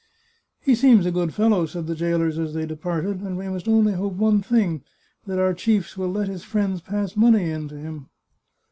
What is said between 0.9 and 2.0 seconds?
a good fellow," said the